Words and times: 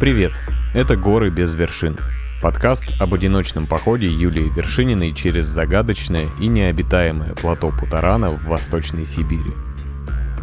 Привет, 0.00 0.30
это 0.74 0.94
«Горы 0.94 1.28
без 1.28 1.56
вершин». 1.56 1.96
Подкаст 2.40 2.84
об 3.00 3.14
одиночном 3.14 3.66
походе 3.66 4.06
Юлии 4.06 4.48
Вершининой 4.54 5.12
через 5.12 5.46
загадочное 5.46 6.26
и 6.40 6.46
необитаемое 6.46 7.34
плато 7.34 7.72
Путарана 7.72 8.30
в 8.30 8.44
Восточной 8.44 9.04
Сибири. 9.04 9.52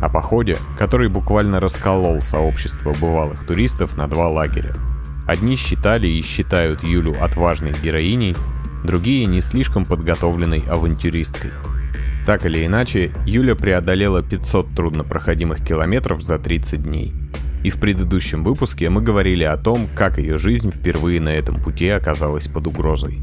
О 0.02 0.10
походе, 0.10 0.58
который 0.78 1.08
буквально 1.08 1.62
расколол 1.62 2.22
сообщество 2.22 2.94
бывалых 3.00 3.48
туристов 3.48 3.96
на 3.96 4.10
два 4.10 4.28
лагеря. 4.28 4.76
Одни 5.26 5.56
считали 5.56 6.08
и 6.08 6.22
считают 6.22 6.84
Юлю 6.84 7.16
отважной 7.24 7.72
героиней, 7.82 8.36
другие 8.84 9.26
не 9.26 9.40
слишком 9.40 9.86
подготовленной 9.86 10.66
авантюристкой. 10.70 11.52
Так 12.26 12.46
или 12.46 12.66
иначе, 12.66 13.14
Юля 13.26 13.56
преодолела 13.56 14.22
500 14.22 14.76
труднопроходимых 14.76 15.66
километров 15.66 16.24
за 16.24 16.40
30 16.40 16.84
дней– 16.84 17.14
и 17.66 17.72
в 17.72 17.80
предыдущем 17.80 18.44
выпуске 18.44 18.92
мы 18.92 19.02
говорили 19.02 19.44
о 19.44 19.58
том, 19.58 19.90
как 19.96 20.20
ее 20.20 20.38
жизнь 20.38 20.70
впервые 20.70 21.20
на 21.20 21.30
этом 21.30 21.60
пути 21.60 21.90
оказалась 21.90 22.48
под 22.48 22.68
угрозой. 22.68 23.18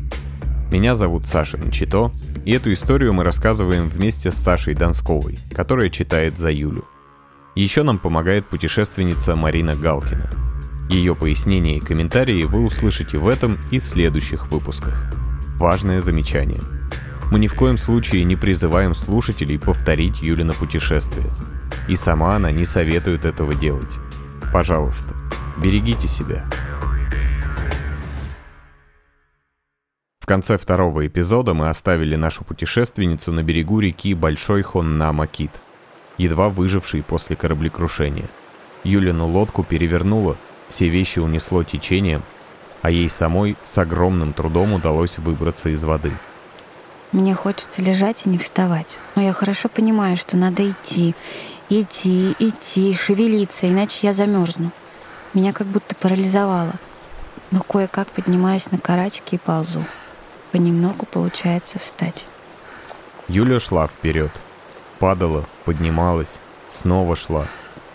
Меня 0.73 0.97
зовут 0.97 1.29
Саша 1.29 1.59
Нчито, 1.59 2.11
и 2.45 2.51
эту 2.51 2.73
историю 2.73 3.13
мы 3.13 3.23
рассказываем 3.23 3.89
вместе 3.89 4.33
с 4.33 4.35
Сашей 4.35 4.75
Донсковой, 4.75 5.39
которая 5.55 5.91
читает 5.91 6.39
за 6.39 6.51
Юлю. 6.51 6.85
Еще 7.55 7.85
нам 7.85 8.01
помогает 8.01 8.45
путешественница 8.49 9.37
Марина 9.37 9.77
Галкина. 9.77 10.29
Ее 10.91 11.15
пояснения 11.15 11.77
и 11.77 11.81
комментарии 11.81 12.43
вы 12.43 12.65
услышите 12.65 13.19
в 13.19 13.29
этом 13.29 13.59
и 13.71 13.79
следующих 13.79 14.51
выпусках. 14.51 15.07
Важное 15.57 16.01
замечание. 16.01 16.63
Мы 17.31 17.39
ни 17.39 17.47
в 17.47 17.55
коем 17.55 17.77
случае 17.77 18.25
не 18.25 18.35
призываем 18.35 18.97
слушателей 18.97 19.61
повторить 19.61 20.21
Юлина 20.21 20.53
путешествие. 20.53 21.31
И 21.87 21.95
сама 21.95 22.35
она 22.35 22.51
не 22.51 22.65
советует 22.65 23.25
этого 23.25 23.55
делать. 23.55 24.01
Пожалуйста, 24.53 25.15
берегите 25.57 26.07
себя. 26.07 26.45
В 30.21 30.27
конце 30.27 30.59
второго 30.59 31.07
эпизода 31.07 31.55
мы 31.55 31.71
оставили 31.71 32.17
нашу 32.17 32.45
путешественницу 32.45 33.33
на 33.33 33.43
берегу 33.43 33.81
реки 33.81 34.13
Большой 34.13 34.63
Хонна-Макит, 34.63 35.51
едва 36.19 36.51
выжившей 36.51 37.03
после 37.03 37.35
кораблекрушения. 37.35 38.27
Юлину 38.85 39.27
лодку 39.27 39.65
перевернуло, 39.65 40.37
все 40.69 40.89
вещи 40.89 41.19
унесло 41.19 41.65
течением, 41.65 42.23
а 42.83 42.91
ей 42.91 43.09
самой 43.09 43.57
с 43.65 43.79
огромным 43.79 44.35
трудом 44.35 44.75
удалось 44.75 45.17
выбраться 45.19 45.71
из 45.71 45.83
воды. 45.83 46.13
Мне 47.13 47.35
хочется 47.35 47.83
лежать 47.83 48.27
и 48.27 48.29
не 48.29 48.39
вставать, 48.39 48.99
но 49.17 49.23
я 49.23 49.33
хорошо 49.33 49.69
понимаю, 49.69 50.17
что 50.17 50.37
надо 50.37 50.71
идти, 50.71 51.15
Идти, 51.75 52.37
идти, 52.39 52.95
шевелиться, 52.95 53.67
иначе 53.67 54.01
я 54.03 54.13
замерзну. 54.13 54.73
Меня 55.33 55.55
как 55.55 55.67
будто 55.67 55.95
парализовало. 55.95 56.75
Но 57.51 57.63
кое-как 57.63 58.09
поднимаюсь 58.09 58.71
на 58.71 58.77
карачки 58.77 59.37
и 59.37 59.39
ползу. 59.39 59.83
Понемногу 60.51 61.07
получается 61.07 61.79
встать. 61.79 62.27
Юля 63.27 63.59
шла 63.59 63.87
вперед. 63.87 64.31
Падала, 64.99 65.47
поднималась, 65.65 66.41
снова 66.69 67.17
шла. 67.17 67.47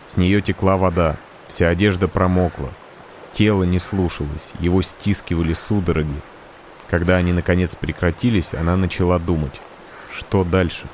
С 0.05 0.17
нее 0.17 0.41
текла 0.41 0.75
вода, 0.77 1.15
вся 1.47 1.69
одежда 1.69 2.07
промокла. 2.07 2.69
Тело 3.31 3.61
не 3.61 3.77
слушалось, 3.77 4.53
его 4.59 4.81
стискивали 4.81 5.53
судороги. 5.53 6.19
Когда 6.89 7.17
они 7.17 7.31
наконец 7.31 7.75
прекратились, 7.75 8.55
она 8.55 8.75
начала 8.75 9.19
думать. 9.19 9.61
Что 10.11 10.43
дальше? 10.43 10.87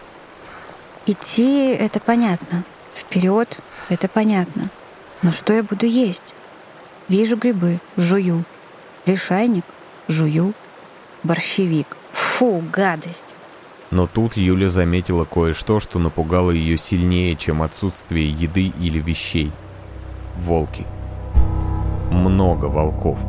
Идти— 1.06 1.70
это 1.80 2.02
понятно. 2.02 2.66
Вперед— 2.96 3.60
это 3.90 4.08
понятно. 4.08 4.70
Но 5.22 5.32
что 5.32 5.54
я 5.54 5.64
буду 5.64 5.86
есть? 5.86 6.34
Вижу 7.08 7.38
грибы, 7.38 7.80
жую. 7.98 8.44
Лишайник— 9.06 9.66
жую. 10.08 10.54
Борщевик. 11.24 11.98
Фу, 12.12 12.62
гадость. 12.72 13.36
Но 13.92 14.08
тут 14.08 14.38
Юля 14.38 14.70
заметила 14.70 15.24
кое-что, 15.24 15.80
что 15.80 16.00
напугало 16.00 16.52
ее 16.52 16.78
сильнее, 16.78 17.36
чем 17.36 17.62
отсутствие 17.62 18.30
еды 18.30 18.74
или 18.80 19.00
вещей. 19.00 19.52
Волки. 20.38 20.86
Много 22.12 22.66
волков. 22.66 23.20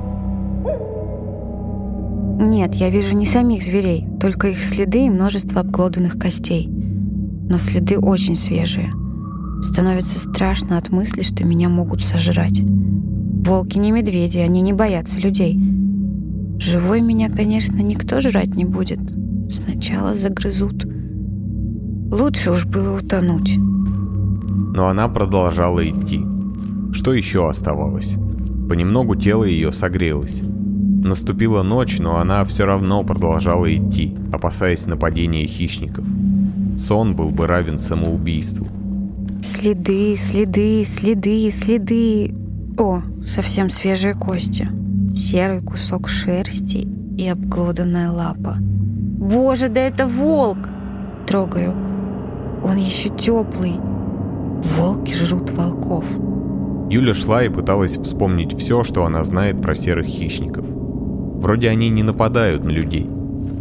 Нет, 2.41 2.75
я 2.75 2.91
вижу 2.91 3.15
не 3.15 3.27
самих 3.27 3.63
зверей, 3.63 4.07
только 4.21 4.49
их 4.49 4.59
следы 4.59 5.07
и 5.07 5.11
множество 5.11 5.61
обглоданных 5.61 6.19
костей. 6.19 6.69
Но 6.69 7.59
следы 7.59 7.99
очень 7.99 8.35
свежие— 8.35 8.93
Становится 9.65 10.19
страшно 10.19 10.77
от 10.77 10.91
мысли, 10.91 11.23
что 11.23 11.43
меня 11.43 11.71
могут 11.71 12.03
сожрать. 12.03 12.61
Волки 12.61 13.79
не 13.79 13.93
медведи, 13.93 14.39
они 14.39 14.61
не 14.61 14.75
боятся 14.75 15.19
людей. 15.19 15.59
Живой 16.59 17.01
меня, 17.01 17.31
конечно, 17.31 17.79
никто 17.79 18.21
жрать 18.21 18.55
не 18.57 18.67
будет. 18.67 19.01
Сначала 19.49 20.15
загрызут. 20.15 20.85
Лучше 20.85 22.51
уж 22.51 22.67
было 22.67 22.99
утонуть. 22.99 23.57
Но 23.57 24.89
она 24.89 25.09
продолжала 25.09 25.83
идти. 25.89 26.21
Что 26.93 27.15
еще 27.15 27.49
оставалось? 27.49 28.17
Понемногу 28.69 29.17
тело 29.17 29.45
ее 29.45 29.73
согрелось. 29.73 30.43
Наступила 30.43 31.63
ночь, 31.63 31.99
но 31.99 32.19
она 32.19 32.45
все 32.45 32.67
равно 32.67 33.03
продолжала 33.03 33.75
идти, 33.75 34.15
опасаясь 34.31 34.87
нападения 34.87 35.47
хищников. 35.47 36.05
Сон 36.77 37.17
был 37.17 37.31
бы 37.31 37.47
равен 37.47 37.79
самоубийству. 37.79 38.67
Следы, 39.45 40.17
следы, 40.17 40.83
следы, 40.85 41.51
следы. 41.51 42.35
О, 42.79 43.03
совсем 43.27 43.69
свежие 43.69 44.15
кости. 44.15 44.67
Серый 45.15 45.61
кусок 45.61 46.09
шерсти 46.09 46.89
и 47.19 47.29
обглоданная 47.29 48.11
лапа. 48.11 48.57
Боже, 48.59 49.69
да 49.69 49.83
это 49.83 50.07
волк! 50.07 50.57
Трогаю. 51.27 51.75
Он 52.65 52.79
еще 52.79 53.11
теплый. 53.11 53.75
Волки 54.79 55.13
жрут 55.13 55.51
волков. 55.51 56.07
Юля 56.89 57.13
шла 57.13 57.45
и 57.45 57.51
пыталась 57.51 57.99
вспомнить 57.99 58.59
все, 58.59 58.83
что 58.83 59.05
она 59.05 59.25
знает 59.25 59.61
про 59.61 59.75
серых 59.75 60.07
хищников. 60.07 60.65
Вроде 60.67 61.69
они 61.69 61.91
не 61.91 62.03
нападают 62.03 62.65
на 62.65 62.71
людей, 62.71 63.07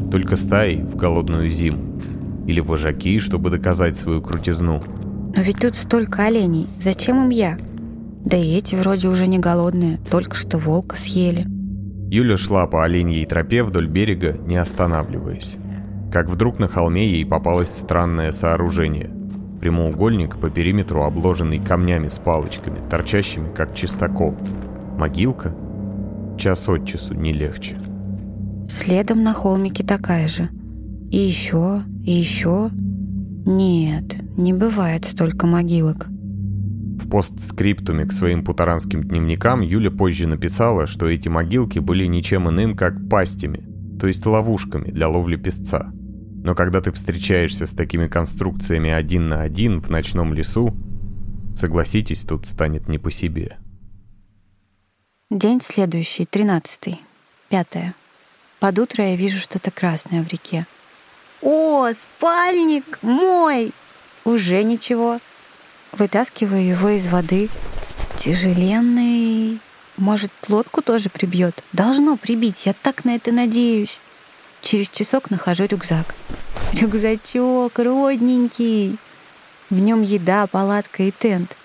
только 0.10 0.38
стаи 0.38 0.78
в 0.78 0.96
голодную 0.96 1.50
зиму. 1.50 2.00
Или 2.48 2.62
вожаки, 2.62 3.20
чтобы 3.20 3.50
доказать 3.50 3.98
свою 3.98 4.22
крутизну– 4.22 4.82
но 5.36 5.42
ведь 5.42 5.60
тут 5.60 5.76
столько 5.76 6.26
оленей. 6.26 6.68
Зачем 6.80 7.24
им 7.24 7.30
я? 7.30 7.58
Да 8.24 8.38
и 8.38 8.56
эти 8.56 8.76
вроде 8.76 9.08
уже 9.10 9.28
не 9.28 9.40
голодные, 9.40 10.00
только 10.10 10.36
что 10.36 10.58
волка 10.58 10.96
съели. 10.96 11.46
Юля 12.10 12.38
шла 12.38 12.68
по 12.68 12.84
оленьей 12.84 13.26
тропе 13.26 13.64
вдоль 13.64 13.88
берега, 13.88 14.38
не 14.46 14.56
останавливаясь. 14.58 15.58
Как 16.12 16.30
вдруг 16.30 16.60
на 16.60 16.68
холме 16.68 17.10
ей 17.10 17.26
попалось 17.26 17.72
странное 17.72 18.32
сооружение. 18.32 19.10
Прямоугольник 19.60 20.38
по 20.38 20.50
периметру, 20.50 21.04
обложенный 21.04 21.60
камнями 21.60 22.10
с 22.10 22.20
палочками, 22.20 22.78
торчащими 22.90 23.48
как 23.56 23.74
чистокол. 23.74 24.36
Могилка? 24.98 25.56
Час 26.38 26.70
от 26.70 26.86
часу 26.86 27.16
не 27.16 27.34
легче. 27.34 27.78
Следом 28.70 29.24
на 29.24 29.34
холмике 29.34 29.84
такая 29.84 30.28
же. 30.28 30.50
И 31.10 31.18
еще, 31.18 31.84
и 32.04 32.12
еще, 32.12 32.70
нет, 33.46 34.38
не 34.38 34.54
бывает 34.54 35.06
столько 35.06 35.48
могилок. 35.48 36.08
В 36.08 37.10
постскриптуме 37.10 38.06
к 38.06 38.14
своим 38.14 38.44
путаранским 38.44 39.04
дневникам 39.04 39.62
Юля 39.62 39.92
позже 39.92 40.28
написала, 40.28 40.88
что 40.88 41.08
эти 41.08 41.28
могилки 41.28 41.80
были 41.80 42.06
ничем 42.06 42.50
иным, 42.50 42.76
как 42.76 43.10
пастями, 43.10 43.68
то 44.00 44.08
есть 44.08 44.26
ловушками 44.26 44.92
для 44.92 45.10
ловли 45.10 45.36
песца. 45.36 45.92
Но 46.44 46.56
когда 46.56 46.82
ты 46.82 46.92
встречаешься 46.92 47.68
с 47.68 47.72
такими 47.72 48.08
конструкциями 48.08 48.90
один 48.90 49.28
на 49.28 49.42
один 49.42 49.82
в 49.82 49.90
ночном 49.90 50.34
лесу, 50.34 50.76
согласитесь, 51.56 52.22
тут 52.22 52.46
станет 52.46 52.88
не 52.88 53.00
по 53.00 53.12
себе. 53.12 53.58
День 55.30 55.62
следующий, 55.62 56.26
тринадцатый, 56.26 57.00
пятое. 57.50 57.94
Под 58.60 58.80
утро 58.80 59.04
я 59.04 59.16
вижу 59.16 59.40
что-то 59.40 59.72
красное 59.72 60.24
в 60.24 60.28
реке. 60.28 60.66
О, 61.44 61.92
спальник 61.94 63.00
мой! 63.02 63.72
Уже 64.24 64.64
ничего. 64.64 65.20
Вытаскиваю 65.92 66.66
его 66.66 66.90
из 66.90 67.08
воды. 67.08 67.50
Тяжеленный. 68.18 69.60
Может, 69.98 70.32
лодку 70.48 70.82
тоже 70.82 71.10
прибьет? 71.10 71.62
Должно 71.74 72.16
прибить, 72.16 72.66
я 72.66 72.74
так 72.74 73.04
на 73.04 73.16
это 73.16 73.34
надеюсь. 73.34 74.00
Через 74.62 74.90
часок 74.90 75.30
нахожу 75.30 75.66
рюкзак. 75.66 76.16
Рюкзачок 76.80 77.78
родненький. 77.78 78.98
В 79.70 79.80
нем 79.80 80.02
еда, 80.02 80.48
палатка 80.48 81.04
и 81.04 81.12
тент. 81.12 81.58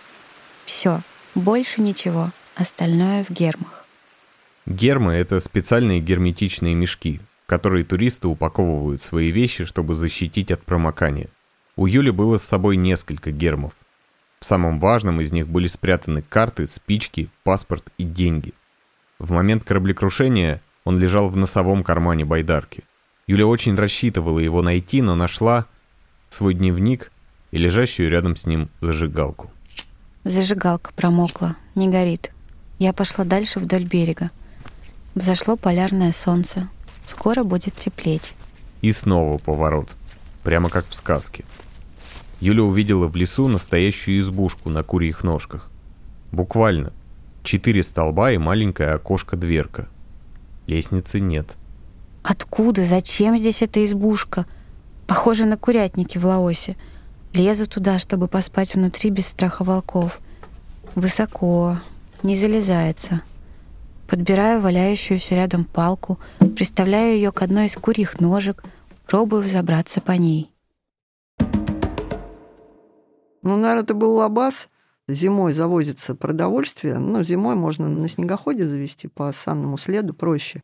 Все, 0.64 1.00
больше 1.36 1.80
ничего. 1.80 2.30
Остальное 2.56 3.24
в 3.24 3.30
гермах. 3.30 3.86
Гермы— 4.66 5.12
это 5.14 5.38
специальные 5.38 6.00
герметичные 6.00 6.74
мешки, 6.74 7.20
которые 7.48 7.82
туристы 7.82 8.28
упаковывают 8.28 9.00
свои 9.00 9.30
вещи, 9.30 9.64
чтобы 9.64 9.96
защитить 9.96 10.52
от 10.52 10.62
промокания. 10.62 11.28
У 11.76 11.86
Юли 11.86 12.10
было 12.10 12.36
с 12.36 12.42
собой 12.42 12.76
несколько 12.76 13.30
гермов. 13.30 13.72
В 14.38 14.44
самом 14.44 14.78
важном 14.78 15.22
из 15.22 15.32
них 15.32 15.48
были 15.48 15.66
спрятаны 15.66 16.20
карты, 16.20 16.66
спички, 16.66 17.30
паспорт 17.44 17.84
и 17.96 18.04
деньги. 18.04 18.52
В 19.18 19.32
момент 19.32 19.64
кораблекрушения 19.64 20.60
он 20.84 20.98
лежал 20.98 21.30
в 21.30 21.36
носовом 21.38 21.82
кармане 21.84 22.26
байдарки. 22.26 22.84
Юля 23.26 23.46
очень 23.46 23.76
рассчитывала 23.76 24.38
его 24.38 24.60
найти, 24.60 25.00
но 25.00 25.14
нашла 25.14 25.64
свой 26.28 26.52
дневник 26.52 27.10
и 27.50 27.56
лежащую 27.56 28.10
рядом 28.10 28.36
с 28.36 28.44
ним 28.44 28.68
зажигалку. 28.82 29.50
Зажигалка 30.24 30.92
промокла, 30.92 31.56
не 31.74 31.88
горит. 31.88 32.30
Я 32.78 32.92
пошла 32.92 33.24
дальше 33.24 33.58
вдоль 33.58 33.84
берега. 33.84 34.30
Взошло 35.14 35.56
полярное 35.56 36.12
солнце. 36.12 36.68
Скоро 37.08 37.42
будет 37.42 37.74
теплеть. 37.74 38.34
И 38.82 38.92
снова 38.92 39.38
поворот. 39.38 39.96
Прямо 40.42 40.68
как 40.68 40.86
в 40.86 40.94
сказке. 40.94 41.42
Юля 42.38 42.62
увидела 42.62 43.06
в 43.06 43.16
лесу 43.16 43.48
настоящую 43.48 44.20
избушку 44.20 44.68
на 44.68 44.82
курьих 44.82 45.24
ножках. 45.24 45.70
Буквально. 46.32 46.92
Четыре 47.44 47.82
столба 47.82 48.32
и 48.32 48.36
маленькая 48.36 48.94
окошко-дверка. 48.94 49.88
Лестницы 50.66 51.18
нет. 51.18 51.48
Откуда? 52.22 52.84
Зачем 52.84 53.38
здесь 53.38 53.62
эта 53.62 53.82
избушка? 53.86 54.44
Похоже 55.06 55.46
на 55.46 55.56
курятники 55.56 56.18
в 56.18 56.26
Лаосе. 56.26 56.76
Лезу 57.32 57.66
туда, 57.66 57.98
чтобы 57.98 58.28
поспать 58.28 58.74
внутри 58.74 59.08
без 59.08 59.28
страха 59.28 59.64
волков. 59.64 60.20
Высоко, 60.94 61.78
не 62.22 62.36
залезается. 62.36 63.22
Подбираю 64.08 64.62
валяющуюся 64.62 65.34
рядом 65.34 65.66
палку, 65.66 66.18
приставляю 66.56 67.14
ее 67.14 67.30
к 67.30 67.42
одной 67.42 67.66
из 67.66 67.74
курьих 67.74 68.20
ножек, 68.20 68.64
пробую 69.06 69.42
взобраться 69.42 70.00
по 70.00 70.12
ней. 70.12 70.50
Ну, 73.42 73.56
наверное, 73.56 73.82
это 73.82 73.92
был 73.92 74.14
лабаз. 74.14 74.70
Зимой 75.08 75.52
завозится 75.52 76.14
продовольствие. 76.14 76.98
Ну, 76.98 77.22
зимой 77.22 77.54
можно 77.54 77.88
на 77.88 78.08
снегоходе 78.08 78.64
завести 78.64 79.08
по 79.08 79.30
санному 79.30 79.76
следу 79.76 80.14
проще. 80.14 80.62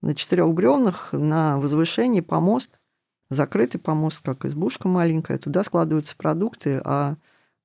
На 0.00 0.14
четырех 0.14 0.54
бревнах 0.54 1.12
на 1.12 1.58
возвышении 1.58 2.20
помост, 2.22 2.80
закрытый 3.28 3.80
помост, 3.80 4.20
как 4.22 4.46
избушка 4.46 4.88
маленькая. 4.88 5.36
Туда 5.36 5.62
складываются 5.62 6.16
продукты, 6.16 6.80
а 6.82 7.16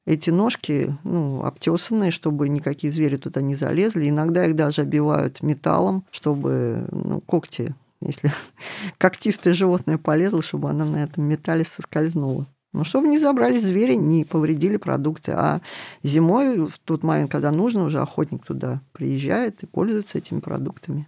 эти 0.06 0.30
ножки, 0.30 0.96
ну, 1.04 1.44
обтесанные, 1.44 2.12
чтобы 2.12 2.50
никакие 2.50 2.92
звери 2.92 3.18
туда 3.18 3.42
не 3.42 3.56
залезли. 3.56 4.10
Иногда 4.10 4.46
их 4.46 4.56
даже 4.56 4.82
обивают 4.82 5.42
металлом, 5.42 6.06
чтобы 6.12 6.86
ну, 6.92 7.22
когти, 7.22 7.74
если 8.02 8.32
когтистое 8.98 9.54
животное 9.54 9.98
полезло, 9.98 10.42
чтобы 10.42 10.70
она 10.70 10.86
на 10.86 11.04
этом 11.04 11.24
металле 11.24 11.66
соскользнула. 11.66 12.48
Ну, 12.74 12.84
чтобы 12.84 13.08
не 13.08 13.20
забрали 13.20 13.58
звери, 13.60 13.94
не 13.94 14.26
повредили 14.26 14.78
продукты. 14.78 15.34
А 15.34 15.62
зимой, 16.02 16.66
в 16.66 16.80
тот 16.80 17.04
момент, 17.04 17.32
когда 17.32 17.52
нужно, 17.52 17.86
уже 17.86 18.00
охотник 18.00 18.44
туда 18.44 18.82
приезжает 18.94 19.62
и 19.62 19.68
пользуется 19.68 20.18
этими 20.18 20.40
продуктами. 20.40 21.08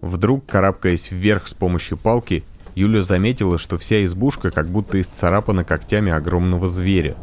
Вдруг, 0.00 0.46
карабкаясь 0.46 1.10
вверх 1.10 1.48
с 1.48 1.54
помощью 1.54 1.98
палки, 1.98 2.44
Юля 2.76 3.02
заметила, 3.02 3.58
что 3.58 3.78
вся 3.78 4.04
избушка 4.04 4.52
как 4.52 4.68
будто 4.68 5.00
исцарапана 5.00 5.64
когтями 5.64 6.12
огромного 6.12 6.68
зверя. 6.68 7.16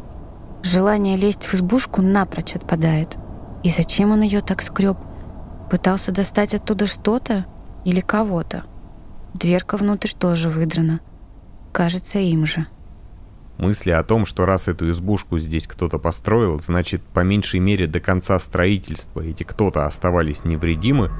Желание 0.64 1.18
лезть 1.18 1.44
в 1.44 1.54
избушку 1.54 2.00
напрочь 2.00 2.56
отпадает. 2.56 3.18
И 3.62 3.68
зачем 3.68 4.12
он 4.12 4.22
ее 4.22 4.40
так 4.40 4.62
скреб? 4.62 4.96
Пытался 5.70 6.10
достать 6.10 6.54
оттуда 6.54 6.86
что-то 6.86 7.44
или 7.84 8.00
кого-то? 8.00 8.64
Дверка 9.34 9.76
внутрь 9.76 10.12
тоже 10.18 10.48
выдрана. 10.48 11.00
Кажется, 11.70 12.18
им 12.18 12.46
же. 12.46 12.66
Мысли 13.58 13.90
о 13.90 14.02
том, 14.02 14.24
что 14.24 14.46
раз 14.46 14.66
эту 14.66 14.90
избушку 14.90 15.38
здесь 15.38 15.66
кто-то 15.66 15.98
построил, 15.98 16.58
значит, 16.60 17.02
по 17.02 17.20
меньшей 17.20 17.60
мере 17.60 17.86
до 17.86 18.00
конца 18.00 18.38
строительства 18.38 19.20
эти 19.20 19.42
кто-то 19.42 19.84
оставались 19.84 20.44
невредимы, 20.44 21.10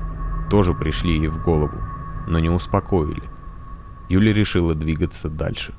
тоже 0.49 0.73
пришли 0.73 1.19
ей 1.19 1.29
в 1.29 1.44
голову, 1.44 1.76
но 2.26 2.38
не 2.38 2.49
успокоили. 2.49 3.23
Юля 4.08 4.32
решила 4.32 4.75
двигаться 4.75 5.29
дальше. 5.29 5.75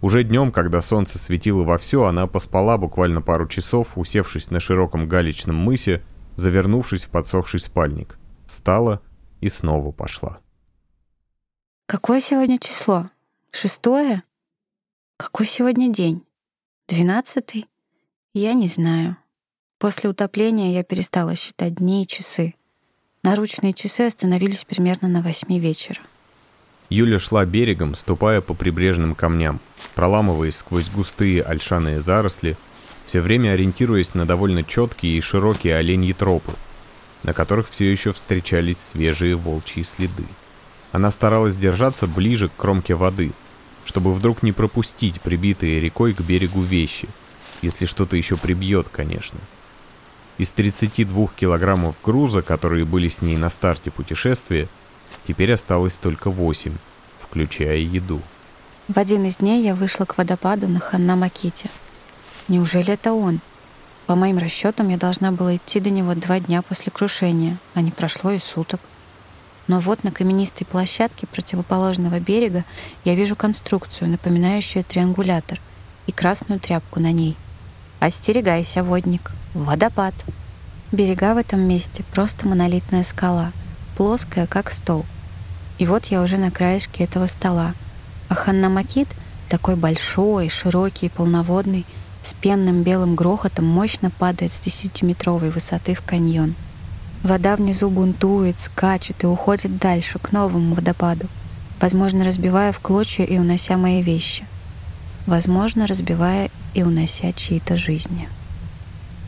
Уже 0.00 0.24
днем, 0.24 0.50
когда 0.50 0.80
солнце 0.80 1.18
светило 1.18 1.62
вовсю, 1.62 2.04
она 2.04 2.26
поспала 2.26 2.78
буквально 2.78 3.20
пару 3.20 3.46
часов, 3.46 3.98
усевшись 3.98 4.50
на 4.50 4.58
широком 4.58 5.06
галечном 5.06 5.56
мысе, 5.56 6.02
завернувшись 6.36 7.04
в 7.04 7.10
подсохший 7.10 7.60
спальник. 7.60 8.18
Встала 8.46 9.02
и 9.40 9.48
снова 9.48 9.92
пошла. 9.92 10.40
Какое 11.86 12.20
сегодня 12.20 12.58
число? 12.58 13.10
Шестое? 13.50 14.22
Какой 15.18 15.44
сегодня 15.44 15.92
день? 15.92 16.24
Двенадцатый? 16.88 17.66
Я 18.32 18.54
не 18.54 18.68
знаю. 18.68 19.16
После 19.78 20.08
утопления 20.08 20.72
я 20.72 20.82
перестала 20.82 21.34
считать 21.34 21.74
дни 21.74 22.04
и 22.04 22.06
часы. 22.06 22.54
Наручные 23.22 23.74
часы 23.74 24.02
остановились 24.02 24.64
примерно 24.64 25.08
на 25.08 25.20
восьми 25.20 25.60
вечера. 25.60 26.00
Юля 26.90 27.20
шла 27.20 27.44
берегом, 27.44 27.94
ступая 27.94 28.40
по 28.40 28.52
прибрежным 28.52 29.14
камням, 29.14 29.60
проламываясь 29.94 30.56
сквозь 30.56 30.90
густые 30.90 31.40
ольшаные 31.40 32.00
заросли, 32.00 32.56
все 33.06 33.20
время 33.20 33.52
ориентируясь 33.52 34.14
на 34.14 34.26
довольно 34.26 34.64
четкие 34.64 35.16
и 35.16 35.20
широкие 35.20 35.76
оленьи 35.76 36.12
тропы, 36.12 36.52
на 37.22 37.32
которых 37.32 37.70
все 37.70 37.90
еще 37.90 38.12
встречались 38.12 38.78
свежие 38.78 39.36
волчьи 39.36 39.84
следы. 39.84 40.24
Она 40.90 41.12
старалась 41.12 41.56
держаться 41.56 42.08
ближе 42.08 42.48
к 42.48 42.56
кромке 42.56 42.96
воды, 42.96 43.30
чтобы 43.84 44.12
вдруг 44.12 44.42
не 44.42 44.50
пропустить 44.50 45.20
прибитые 45.20 45.80
рекой 45.80 46.12
к 46.12 46.20
берегу 46.22 46.60
вещи, 46.60 47.08
если 47.62 47.86
что-то 47.86 48.16
еще 48.16 48.36
прибьет, 48.36 48.88
конечно. 48.90 49.38
Из 50.38 50.50
32 50.50 51.28
килограммов 51.36 51.94
груза, 52.02 52.42
которые 52.42 52.84
были 52.84 53.08
с 53.08 53.22
ней 53.22 53.36
на 53.36 53.48
старте 53.48 53.92
путешествия, 53.92 54.68
теперь 55.26 55.52
осталось 55.52 55.94
только 55.94 56.30
8, 56.30 56.72
включая 57.20 57.78
еду. 57.78 58.20
В 58.88 58.98
один 58.98 59.24
из 59.24 59.36
дней 59.36 59.62
я 59.62 59.74
вышла 59.74 60.04
к 60.04 60.18
водопаду 60.18 60.66
на 60.66 60.78
Ханна-Маките. 60.78 61.68
Неужели 62.48 62.94
это 62.94 63.12
он? 63.12 63.40
По 64.06 64.16
моим 64.16 64.38
расчетам, 64.38 64.88
я 64.88 64.96
должна 64.96 65.30
была 65.30 65.54
идти 65.54 65.78
до 65.78 65.90
него 65.90 66.14
два 66.14 66.40
дня 66.40 66.62
после 66.62 66.90
крушения, 66.90 67.58
а 67.74 67.80
не 67.80 67.92
прошло 67.92 68.32
и 68.32 68.38
суток. 68.38 68.80
Но 69.68 69.78
вот 69.78 70.02
на 70.02 70.10
каменистой 70.10 70.66
площадке 70.66 71.28
противоположного 71.28 72.18
берега 72.18 72.64
я 73.04 73.14
вижу 73.14 73.36
конструкцию, 73.36 74.10
напоминающую 74.10 74.82
триангулятор, 74.82 75.60
и 76.08 76.12
красную 76.12 76.58
тряпку 76.58 76.98
на 76.98 77.12
ней. 77.12 77.36
Остерегайся, 78.00 78.82
водник. 78.82 79.30
Водопад. 79.54 80.14
Берега 80.90 81.34
в 81.34 81.36
этом 81.36 81.60
месте 81.60 82.02
просто 82.12 82.48
монолитная 82.48 83.04
скала, 83.04 83.52
плоская, 84.00 84.46
как 84.46 84.70
стол. 84.70 85.04
И 85.78 85.86
вот 85.86 86.06
я 86.06 86.22
уже 86.22 86.38
на 86.38 86.50
краешке 86.50 87.04
этого 87.04 87.26
стола. 87.26 87.74
А 88.30 88.34
Ханнамакит, 88.34 89.08
такой 89.50 89.76
большой, 89.76 90.48
широкий 90.48 91.06
и 91.06 91.10
полноводный, 91.10 91.84
с 92.22 92.32
пенным 92.32 92.82
белым 92.82 93.14
грохотом 93.14 93.66
мощно 93.66 94.10
падает 94.10 94.54
с 94.54 94.60
десятиметровой 94.60 95.50
высоты 95.50 95.94
в 95.94 96.00
каньон— 96.00 96.54
Вода 97.22 97.54
внизу 97.56 97.90
бунтует, 97.90 98.58
скачет 98.58 99.24
и 99.24 99.26
уходит 99.26 99.76
дальше, 99.76 100.18
к 100.18 100.32
новому 100.32 100.74
водопаду, 100.74 101.26
возможно, 101.78 102.24
разбивая 102.24 102.72
в 102.72 102.80
клочья 102.80 103.24
и 103.24 103.36
унося 103.36 103.76
мои 103.76 104.02
вещи. 104.02 104.46
Возможно, 105.26 105.86
разбивая 105.86 106.50
и 106.72 106.82
унося 106.82 107.32
чьи-то 107.32 107.76
жизни. 107.76 108.26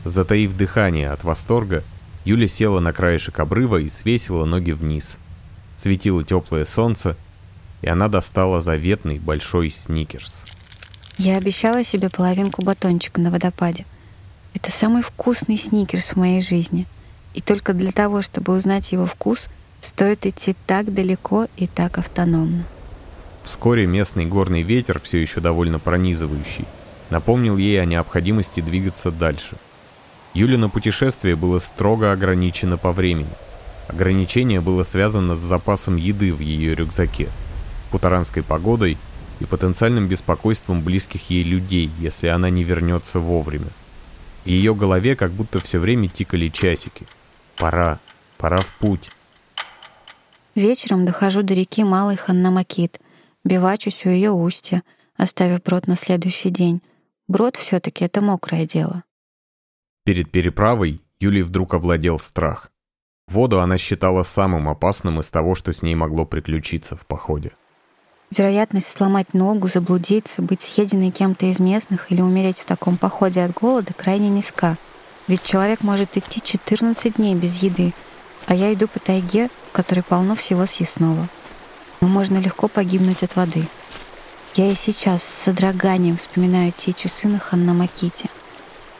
Затаив 0.07 0.57
дыхание 0.57 1.11
от 1.11 1.23
восторга, 1.23 1.85
Юля 2.25 2.49
села 2.49 2.81
на 2.81 2.93
краешек 2.93 3.41
обрыва 3.41 3.79
и 3.79 3.89
свесила 3.89 4.45
ноги 4.45 4.73
вниз. 4.73 5.17
Светило 5.77 6.25
теплое 6.25 6.65
солнце, 6.65 7.17
и 7.81 7.89
она 7.89 8.09
достала 8.09 8.61
заветный 8.61 9.19
большой 9.19 9.71
сникерс. 9.71 10.45
Я 11.19 11.37
обещала 11.37 11.85
себе 11.85 12.09
половинку 12.09 12.63
батончика 12.63 13.21
на 13.21 13.31
водопаде. 13.31 13.85
Это 14.55 14.71
самый 14.71 15.03
вкусный 15.03 15.57
сникерс 15.57 16.11
в 16.11 16.17
моей 16.17 16.41
жизни— 16.41 16.87
и 17.35 17.41
только 17.41 17.73
для 17.73 17.93
того, 17.93 18.23
чтобы 18.23 18.55
узнать 18.55 18.93
его 18.93 19.07
вкус, 19.07 19.49
стоит 19.81 20.27
идти 20.27 20.55
так 20.67 20.93
далеко 20.93 21.49
и 21.57 21.67
так 21.67 21.99
автономно. 21.99 22.65
Вскоре 23.43 23.87
местный 23.87 24.27
горный 24.27 24.63
ветер, 24.63 25.01
все 25.01 25.19
еще 25.19 25.41
довольно 25.41 25.79
пронизывающий, 25.79 26.65
напомнил 27.11 27.57
ей 27.57 27.81
о 27.81 27.85
необходимости 27.85 28.61
двигаться 28.61 29.11
дальше. 29.11 29.57
Юлина 30.35 30.69
путешествие 30.69 31.37
было 31.37 31.59
строго 31.59 32.13
ограничено 32.13 32.79
по 32.79 32.93
времени. 32.93 33.31
Ограничение 33.89 34.61
было 34.61 34.83
связано 34.83 35.37
с 35.37 35.41
запасом 35.41 35.97
еды 35.97 36.33
в 36.33 36.41
ее 36.41 36.75
рюкзаке, 36.75 37.29
путаранской 37.91 38.43
погодой 38.43 38.97
и 39.41 39.45
потенциальным 39.45 40.09
беспокойством 40.09 40.83
близких 40.83 41.31
ей 41.31 41.43
людей, 41.43 41.91
если 41.99 42.29
она 42.29 42.49
не 42.51 42.65
вернется 42.65 43.19
вовремя. 43.19 43.69
В 44.45 44.47
ее 44.47 44.75
голове 44.75 45.17
как 45.17 45.33
будто 45.33 45.61
все 45.61 45.79
время 45.79 46.09
тикали 46.09 46.49
часики— 46.49 47.07
Пора, 47.57 48.01
пора 48.39 48.59
в 48.59 48.75
путь. 48.79 49.11
Вечером 50.57 51.07
дохожу 51.07 51.43
до 51.43 51.55
реки 51.55 51.85
Малый 51.85 52.17
Ханнамакит, 52.17 53.01
бивачусь 53.45 54.05
у 54.05 54.09
ее 54.09 54.33
устья, 54.33 54.83
оставив 55.17 55.63
брод 55.63 55.87
на 55.87 55.97
следующий 55.97 56.51
день. 56.51 56.83
Брод 57.29 57.57
все 57.57 57.79
таки 57.79 58.05
это 58.05 58.21
мокрое 58.21 58.67
дело. 58.67 59.05
Перед 60.05 60.33
переправой 60.33 61.01
Юлей 61.21 61.43
вдруг 61.43 61.75
овладел 61.75 62.19
страх. 62.19 62.73
Воду 63.29 63.61
она 63.61 63.79
считала 63.79 64.25
самым 64.25 64.69
опасным 64.69 65.21
из 65.21 65.31
того, 65.31 65.55
что 65.55 65.73
с 65.73 65.83
ней 65.83 65.95
могло 65.95 66.25
приключиться 66.25 66.97
в 66.97 67.07
походе. 67.07 67.53
Вероятность 68.37 68.89
сломать 68.89 69.33
ногу, 69.33 69.69
заблудиться, 69.69 70.43
быть 70.43 70.61
съеденной 70.61 71.13
кем-то 71.13 71.47
из 71.47 71.61
местных 71.61 72.11
или 72.11 72.21
умереть 72.21 72.59
в 72.59 72.65
таком 72.65 72.97
походе 72.97 73.43
от 73.43 73.53
голода 73.53 73.95
крайне 73.95 74.29
низка. 74.29 74.77
Ведь 75.29 75.45
человек 75.45 75.83
может 75.83 76.17
идти 76.17 76.41
14 76.43 77.15
дней 77.15 77.37
без 77.37 77.63
еды, 77.63 77.93
а 78.47 78.57
я 78.57 78.75
иду 78.75 78.89
по 78.89 78.99
тайге, 78.99 79.51
в 79.69 79.73
которой 79.73 80.03
полно 80.03 80.35
всего 80.35 80.67
съестного. 80.67 81.29
Но 82.01 82.09
можно 82.09 82.39
легко 82.39 82.67
погибнуть 82.67 83.23
от 83.23 83.37
воды. 83.37 83.69
Я 84.57 84.69
и 84.69 84.75
сейчас 84.75 85.23
с 85.23 85.45
содроганием 85.45 86.17
вспоминаю 86.17 86.73
те 86.77 86.93
часы 86.93 87.29
на 87.29 87.39
Ханнамаките— 87.39 88.29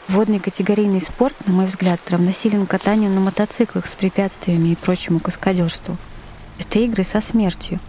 Водный 0.09 0.39
категорийный 0.39 0.99
спорт, 0.99 1.33
на 1.47 1.53
мой 1.53 1.65
взгляд, 1.65 1.99
равносилен 2.09 2.65
катанию 2.65 3.09
на 3.09 3.21
мотоциклах 3.21 3.87
с 3.87 3.93
препятствиями 3.93 4.69
и 4.69 4.75
прочему 4.75 5.19
каскадерству. 5.19 5.95
Это 6.59 6.79
игры 6.79 7.03
со 7.03 7.21
смертью, 7.21 7.79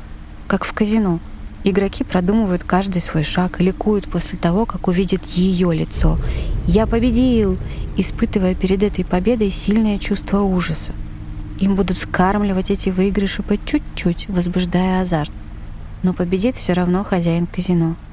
как 0.47 0.65
в 0.65 0.73
казино. 0.73 1.19
Игроки 1.65 2.05
продумывают 2.05 2.63
каждый 2.63 3.03
свой 3.03 3.25
шаг 3.25 3.61
и 3.61 3.65
ликуют 3.65 4.05
после 4.05 4.39
того, 4.39 4.65
как 4.65 4.87
увидят 4.87 5.25
ее 5.25 5.75
лицо. 5.75 6.19
«Я 6.67 6.87
победил!» 6.87 7.59
испытывая 7.97 8.55
перед 8.55 8.83
этой 8.83 9.05
победой 9.05 9.51
сильное 9.51 9.99
чувство 9.99 10.41
ужаса. 10.41 10.93
Им 11.61 11.77
будут 11.77 11.97
скармливать 11.97 12.71
эти 12.71 12.89
выигрыши 12.89 13.43
по 13.43 13.57
чуть-чуть, 13.57 14.29
возбуждая 14.29 15.01
азарт. 15.01 15.31
Но 16.03 16.13
победит 16.13 16.57
все 16.57 16.73
равно 16.73 17.05
хозяин 17.05 17.47
казино— 17.47 17.97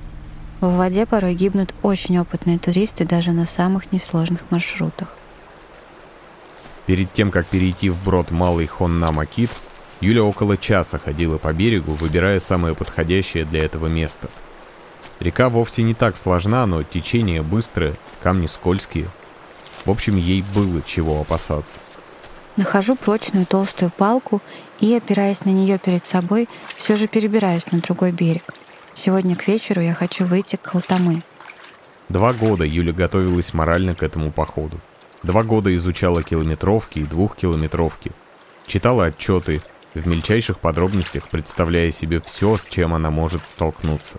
в 0.61 0.77
воде 0.77 1.07
порой 1.07 1.33
гибнут 1.33 1.73
очень 1.81 2.19
опытные 2.19 2.59
туристы 2.59 3.03
даже 3.03 3.31
на 3.31 3.45
самых 3.45 3.91
несложных 3.91 4.41
маршрутах. 4.51 5.09
Перед 6.85 7.11
тем, 7.13 7.31
как 7.31 7.47
перейти 7.47 7.89
в 7.89 8.01
брод 8.03 8.31
Малый 8.31 8.67
Хонна-Макит, 8.67 9.49
Юля 10.01 10.23
около 10.23 10.57
часа 10.57 10.99
ходила 10.99 11.37
по 11.37 11.51
берегу, 11.51 11.93
выбирая 11.93 12.39
самое 12.39 12.75
подходящее 12.75 13.45
для 13.45 13.65
этого 13.65 13.87
место. 13.87 14.29
Река 15.19 15.49
вовсе 15.49 15.83
не 15.83 15.93
так 15.93 16.17
сложна, 16.17 16.65
но 16.65 16.81
течение 16.83 17.43
быстрое, 17.43 17.95
камни 18.21 18.47
скользкие. 18.47 19.07
В 19.85 19.91
общем, 19.91 20.15
ей 20.15 20.43
было 20.55 20.81
чего 20.81 21.21
опасаться. 21.21 21.79
Нахожу 22.55 22.95
прочную 22.95 23.45
толстую 23.45 23.91
палку 23.95 24.41
и, 24.79 24.93
опираясь 24.95 25.45
на 25.45 25.49
нее 25.49 25.77
перед 25.77 26.05
собой, 26.05 26.49
все 26.75 26.97
же 26.97 27.07
перебираюсь 27.07 27.71
на 27.71 27.79
другой 27.79 28.11
берег— 28.11 28.53
Сегодня 28.93 29.35
к 29.35 29.47
вечеру 29.47 29.81
я 29.81 29.93
хочу 29.93 30.25
выйти 30.25 30.57
к 30.57 30.61
Колтамы. 30.61 31.23
Два 32.09 32.33
года 32.33 32.65
Юля 32.65 32.93
готовилась 32.93 33.53
морально 33.53 33.95
к 33.95 34.03
этому 34.03 34.31
походу. 34.31 34.79
Два 35.23 35.43
года 35.43 35.73
изучала 35.75 36.23
километровки 36.23 36.99
и 36.99 37.05
двухкилометровки. 37.05 38.11
Читала 38.67 39.05
отчеты, 39.05 39.61
в 39.93 40.07
мельчайших 40.07 40.59
подробностях 40.59 41.27
представляя 41.29 41.91
себе 41.91 42.19
все, 42.21 42.57
с 42.57 42.65
чем 42.65 42.93
она 42.93 43.11
может 43.11 43.47
столкнуться. 43.47 44.17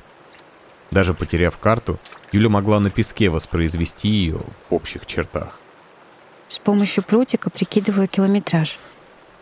Даже 0.90 1.14
потеряв 1.14 1.58
карту, 1.58 1.98
Юля 2.32 2.48
могла 2.48 2.80
на 2.80 2.90
песке 2.90 3.28
воспроизвести 3.28 4.08
ее 4.08 4.40
в 4.68 4.74
общих 4.74 5.06
чертах. 5.06 5.58
С 6.48 6.58
помощью 6.58 7.02
прутика 7.02 7.50
прикидываю 7.50 8.08
километраж. 8.08 8.78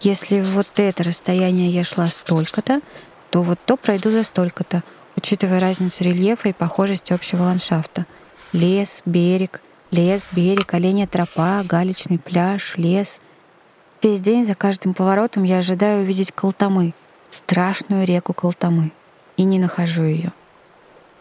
Если 0.00 0.40
вот 0.40 0.68
это 0.76 1.02
расстояние 1.02 1.68
я 1.68 1.84
шла 1.84 2.06
столько-то, 2.06 2.80
то 3.30 3.42
вот 3.42 3.58
то 3.64 3.76
пройду 3.76 4.10
за 4.10 4.22
столько-то— 4.22 4.82
учитывая 5.20 5.60
разницу 5.60 6.02
рельефа 6.02 6.48
и 6.48 6.54
похожесть 6.54 7.12
общего 7.12 7.42
ландшафта. 7.42 8.06
Лес, 8.54 9.02
берег, 9.04 9.60
лес, 9.90 10.26
берег, 10.32 10.72
оленя 10.72 11.06
тропа, 11.06 11.62
галечный 11.62 12.18
пляж, 12.18 12.74
лес. 12.78 13.20
Весь 14.02 14.20
день 14.20 14.46
за 14.46 14.54
каждым 14.54 14.94
поворотом 14.94 15.42
я 15.42 15.58
ожидаю 15.58 16.02
увидеть 16.04 16.32
Колтамы, 16.32 16.94
страшную 17.30 18.06
реку 18.06 18.32
Колтамы, 18.32 18.92
и 19.36 19.44
не 19.44 19.58
нахожу 19.58 20.04
ее. 20.04 20.32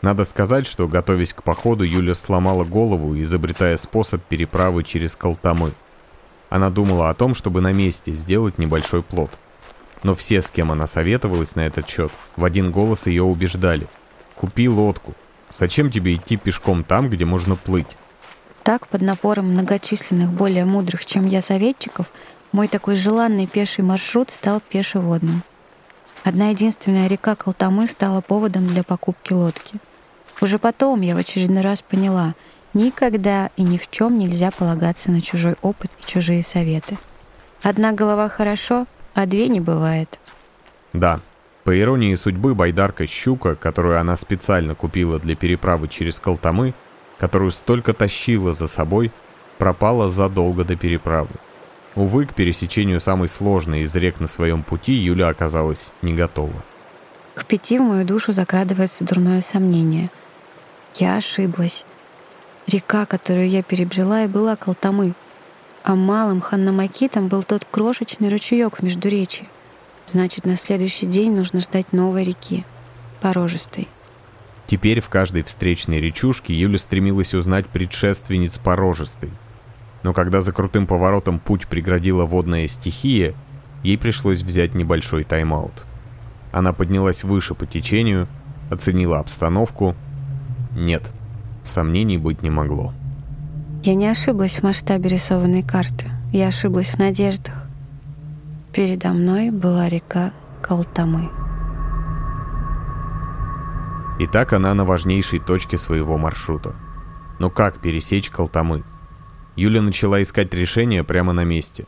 Надо 0.02 0.24
сказать, 0.24 0.66
что, 0.66 0.88
готовясь 0.88 1.34
к 1.34 1.44
походу, 1.44 1.84
Юля 1.84 2.14
сломала 2.14 2.64
голову, 2.64 3.22
изобретая 3.22 3.76
способ 3.76 4.24
переправы 4.24 4.86
через 4.86 5.14
Колтамы. 5.18 5.74
Она 6.50 6.70
думала 6.70 7.10
о 7.10 7.14
том, 7.14 7.36
чтобы 7.36 7.60
на 7.60 7.74
месте 7.74 8.16
сделать 8.16 8.60
небольшой 8.60 9.04
плот— 9.04 9.32
но 10.04 10.16
все, 10.16 10.42
с 10.42 10.50
кем 10.50 10.72
она 10.72 10.88
советовалась 10.88 11.56
на 11.56 11.62
этот 11.62 11.90
счет, 11.90 12.12
в 12.36 12.44
один 12.44 12.72
голос 12.72 13.08
ее 13.08 13.24
убеждали. 13.24 13.88
«Купи 14.36 14.70
лодку. 14.70 15.14
Зачем 15.58 15.92
тебе 15.92 16.16
идти 16.16 16.38
пешком 16.38 16.84
там, 16.84 17.10
где 17.10 17.26
можно 17.26 17.56
плыть?» 17.56 17.88
Так, 18.64 18.88
под 18.88 19.02
напором 19.02 19.52
многочисленных, 19.52 20.30
более 20.30 20.64
мудрых, 20.64 21.06
чем 21.06 21.26
я, 21.26 21.42
советчиков, 21.42 22.08
мой 22.52 22.68
такой 22.68 22.96
желанный 22.96 23.48
пеший 23.48 23.84
маршрут 23.84 24.30
стал 24.30 24.62
пешеводным. 24.62 25.44
Одна 26.24 26.50
единственная 26.50 27.08
река 27.08 27.36
Колтамы 27.36 27.88
стала 27.88 28.22
поводом 28.22 28.68
для 28.68 28.84
покупки 28.84 29.34
лодки. 29.34 29.80
Уже 30.42 30.60
потом 30.60 31.02
я 31.02 31.16
в 31.16 31.18
очередной 31.18 31.62
раз 31.62 31.82
поняла, 31.82 32.36
никогда 32.74 33.50
и 33.58 33.62
ни 33.62 33.78
в 33.78 33.90
чем 33.90 34.18
нельзя 34.18 34.52
полагаться 34.52 35.12
на 35.12 35.22
чужой 35.22 35.56
опыт 35.62 35.92
и 36.00 36.10
чужие 36.10 36.44
советы. 36.44 36.98
Одна 37.62 37.92
голова 37.92 38.30
хорошо— 38.30 38.86
а 39.14 39.26
две 39.26 39.48
не 39.48 39.60
бывает. 39.60 40.20
Да, 40.94 41.20
по 41.64 41.80
иронии 41.80 42.16
судьбы, 42.16 42.56
байдарка 42.56 43.06
«Щука», 43.06 43.56
которую 43.56 44.00
она 44.00 44.16
специально 44.16 44.76
купила 44.76 45.20
для 45.20 45.36
переправы 45.36 45.88
через 45.88 46.20
Колтамы, 46.20 46.74
которую 47.20 47.52
столько 47.52 47.94
тащила 47.94 48.54
за 48.54 48.68
собой, 48.68 49.12
пропала 49.58 50.10
задолго 50.10 50.64
до 50.64 50.76
переправы. 50.76 51.30
Увы, 51.96 52.26
к 52.26 52.34
пересечению 52.34 53.02
самой 53.02 53.28
сложной 53.28 53.82
из 53.82 53.94
рек 53.96 54.20
на 54.20 54.28
своем 54.28 54.64
пути 54.64 54.94
Юля 54.94 55.28
оказалась 55.28 55.92
не 56.02 56.14
готова. 56.14 56.54
К 57.36 57.46
пяти 57.46 57.78
в 57.78 57.82
мою 57.82 58.06
душу 58.06 58.32
закрадывается 58.32 59.04
дурное 59.04 59.42
сомнение. 59.42 60.10
Я 60.96 61.18
ошиблась. 61.18 61.86
Река, 62.68 63.06
которую 63.06 63.50
я 63.50 63.64
перебрела, 63.64 64.24
и 64.24 64.28
была 64.28 64.56
Колтамы— 64.56 65.14
а 65.84 65.96
малым 65.96 66.42
Ханнамакитом 66.42 67.28
был 67.28 67.44
тот 67.44 67.66
крошечный 67.70 68.30
ручеек 68.30 68.80
в 68.80 68.84
Междуречии. 68.84 69.48
Значит, 70.06 70.46
на 70.46 70.56
следующий 70.56 71.06
день 71.06 71.36
нужно 71.36 71.60
ждать 71.60 71.94
новой 71.94 72.24
реки, 72.24 72.66
порожистой. 73.22 73.88
Теперь 74.68 75.02
в 75.02 75.10
каждой 75.10 75.44
встречной 75.44 76.00
речушке 76.00 76.54
Юля 76.54 76.78
стремилась 76.78 77.34
узнать 77.34 77.68
предшественниц 77.68 78.58
порожистой. 78.58 79.32
Но 80.04 80.14
когда 80.14 80.42
за 80.42 80.52
крутым 80.52 80.88
поворотом 80.88 81.40
путь 81.40 81.68
преградила 81.68 82.26
водная 82.26 82.68
стихия, 82.68 83.34
ей 83.84 83.98
пришлось 83.98 84.42
взять 84.42 84.76
небольшой 84.76 85.24
тайм-аут. 85.24 85.86
Она 86.52 86.74
поднялась 86.74 87.24
выше 87.24 87.56
по 87.56 87.66
течению, 87.66 88.28
оценила 88.70 89.20
обстановку. 89.20 89.96
Нет, 90.76 91.04
сомнений 91.64 92.18
быть 92.18 92.42
не 92.42 92.50
могло. 92.50 92.94
Я 93.82 93.96
не 93.96 94.08
ошиблась 94.08 94.58
в 94.58 94.64
масштабе 94.64 95.10
рисованной 95.10 95.64
карты. 95.64 96.12
Я 96.34 96.50
ошиблась 96.50 96.90
в 96.90 97.00
надеждах. 97.00 97.54
Передо 98.74 99.10
мной 99.10 99.52
была 99.52 99.88
река 99.88 100.34
Калтамы. 100.62 101.30
Итак, 104.20 104.52
она 104.52 104.74
на 104.74 104.84
важнейшей 104.84 105.40
точке 105.40 105.78
своего 105.78 106.18
маршрута. 106.18 106.76
Но 107.40 107.50
как 107.50 107.80
пересечь 107.80 108.30
Калтамы? 108.30 108.84
Юля 109.56 109.82
начала 109.82 110.22
искать 110.22 110.54
решение 110.54 111.06
прямо 111.06 111.32
на 111.32 111.46
месте. 111.46 111.86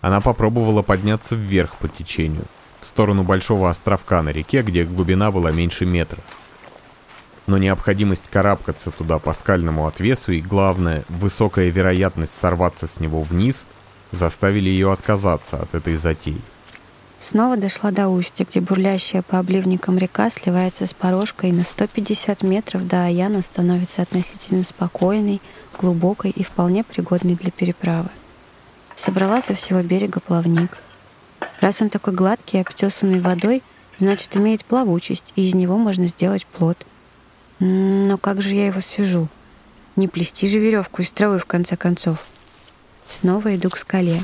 Она 0.00 0.22
попробовала 0.22 0.80
подняться 0.80 1.34
вверх 1.34 1.76
по 1.76 1.88
течению, 1.88 2.44
в 2.80 2.86
сторону 2.86 3.24
большого 3.24 3.68
островка 3.68 4.22
на 4.22 4.30
реке, 4.30 4.62
где 4.62 4.84
глубина 4.84 5.30
была 5.30 5.52
меньше 5.52 5.84
метра 5.84 6.22
но 7.50 7.58
необходимость 7.58 8.28
карабкаться 8.28 8.92
туда 8.92 9.18
по 9.18 9.32
скальному 9.32 9.88
отвесу 9.88 10.30
и, 10.30 10.40
главное, 10.40 11.02
высокая 11.08 11.68
вероятность 11.68 12.32
сорваться 12.32 12.86
с 12.86 13.00
него 13.00 13.22
вниз 13.22 13.66
заставили 14.12 14.70
ее 14.70 14.92
отказаться 14.92 15.60
от 15.60 15.74
этой 15.74 15.96
затеи. 15.96 16.40
Снова 17.18 17.56
дошла 17.56 17.90
до 17.90 18.08
устья, 18.08 18.46
где 18.48 18.60
бурлящая 18.60 19.22
по 19.22 19.40
обливникам 19.40 19.98
река 19.98 20.30
сливается 20.30 20.86
с 20.86 20.94
порожкой, 20.94 21.50
и 21.50 21.52
на 21.52 21.64
150 21.64 22.44
метров 22.44 22.86
до 22.86 23.06
Аяна 23.06 23.42
становится 23.42 24.02
относительно 24.02 24.62
спокойной, 24.62 25.42
глубокой 25.76 26.30
и 26.30 26.44
вполне 26.44 26.84
пригодной 26.84 27.34
для 27.34 27.50
переправы. 27.50 28.10
Собрала 28.94 29.42
со 29.42 29.54
всего 29.54 29.82
берега 29.82 30.20
плавник. 30.20 30.78
Раз 31.60 31.82
он 31.82 31.90
такой 31.90 32.14
гладкий 32.14 32.60
и 32.60 32.62
обтесанный 32.62 33.20
водой, 33.20 33.64
значит, 33.96 34.36
имеет 34.36 34.64
плавучесть, 34.64 35.32
и 35.34 35.42
из 35.42 35.54
него 35.54 35.76
можно 35.78 36.06
сделать 36.06 36.46
плод. 36.46 36.86
Но 37.60 38.16
как 38.18 38.40
же 38.40 38.54
я 38.54 38.66
его 38.66 38.80
свяжу? 38.80 39.28
Не 39.96 40.08
плести 40.08 40.48
же 40.48 40.58
веревку 40.58 41.02
из 41.02 41.12
травы, 41.12 41.38
в 41.38 41.46
конце 41.46 41.76
концов. 41.76 42.24
Снова 43.08 43.54
иду 43.54 43.68
к 43.70 43.76
скале. 43.76 44.20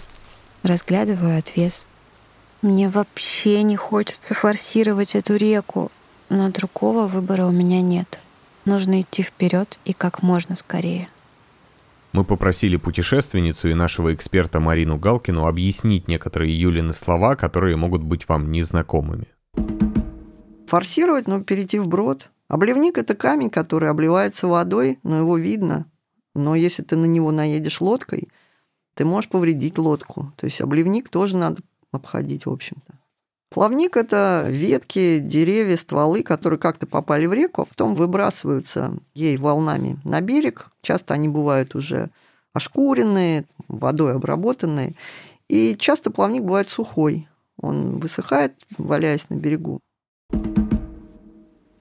Разглядываю 0.62 1.38
отвес. 1.38 1.87
Мне 2.62 2.88
вообще 2.88 3.62
не 3.62 3.76
хочется 3.76 4.33
форсировать 4.33 5.14
эту 5.14 5.37
реку, 5.37 5.93
но 6.31 6.49
другого 6.50 7.07
выбора 7.07 7.47
у 7.47 7.52
меня 7.52 7.83
нет. 7.83 8.21
Нужно 8.64 9.02
идти 9.02 9.23
вперед 9.23 9.78
и 9.85 9.93
как 9.93 10.23
можно 10.23 10.57
скорее. 10.57 11.09
Мы 12.12 12.25
попросили 12.25 12.76
путешественницу 12.76 13.69
и 13.69 13.75
нашего 13.75 14.14
эксперта 14.14 14.59
Марину 14.59 14.97
Галкину 14.97 15.47
объяснить 15.47 16.09
некоторые 16.09 16.59
Юлины 16.59 16.95
слова, 16.95 17.37
которые 17.37 17.76
могут 17.76 18.02
быть 18.02 18.26
вам 18.26 18.50
незнакомыми. 18.50 19.26
Форсировать, 20.66 21.28
ну, 21.28 21.45
перейти 21.45 21.78
в 21.78 21.87
брод. 21.87 22.31
Обливник– 22.49 22.99
это 22.99 23.15
камень, 23.15 23.50
который 23.50 23.91
обливается 23.91 24.47
водой, 24.47 24.99
но 25.03 25.19
его 25.19 25.37
видно. 25.37 25.91
Но 26.35 26.55
если 26.55 26.83
ты 26.83 26.97
на 26.97 27.07
него 27.07 27.33
наедешь 27.33 27.81
лодкой, 27.81 28.29
ты 28.95 29.05
можешь 29.05 29.31
повредить 29.31 29.79
лодку. 29.79 30.33
То 30.37 30.47
есть 30.47 30.61
обливник 30.61 31.09
тоже 31.09 31.37
надо 31.37 31.62
обходить, 31.93 32.47
в 32.47 32.50
общем-то. 32.50 32.95
Плавник– 33.50 33.97
это 33.99 34.47
ветки, 34.49 35.19
деревья, 35.19 35.76
стволы, 35.76 36.23
которые 36.23 36.59
как-то 36.59 36.87
попали 36.87 37.26
в 37.26 37.33
реку, 37.33 37.62
а 37.62 37.65
потом 37.65 37.95
выбрасываются 37.95 38.93
ей 39.15 39.37
волнами 39.38 39.99
на 40.05 40.21
берег. 40.21 40.71
Часто 40.83 41.15
они 41.15 41.29
бывают 41.29 41.75
уже 41.75 42.11
ошкуренные, 42.53 43.45
водой 43.69 44.15
обработанные. 44.15 44.95
И 45.49 45.76
часто 45.76 46.11
плавник 46.11 46.43
бывает 46.43 46.71
сухой. 46.71 47.29
Он 47.57 47.99
высыхает, 47.99 48.55
валяясь 48.79 49.31
на 49.31 49.35
берегу. 49.37 49.81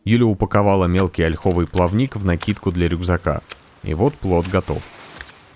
Юля 0.05 0.25
упаковала 0.25 0.85
мелкий 0.85 1.23
ольховый 1.23 1.67
плавник 1.67 2.15
в 2.15 2.23
накидку 2.23 2.71
для 2.71 2.87
рюкзака. 2.87 3.41
И 3.83 3.93
вот 3.93 4.15
плод 4.15 4.47
готов. 4.47 4.81